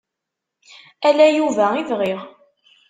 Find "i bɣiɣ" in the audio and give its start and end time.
1.81-2.21